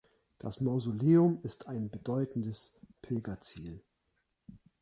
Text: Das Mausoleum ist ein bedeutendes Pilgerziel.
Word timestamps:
Das 0.39 0.61
Mausoleum 0.61 1.37
ist 1.43 1.67
ein 1.67 1.91
bedeutendes 1.91 2.75
Pilgerziel. 3.03 3.83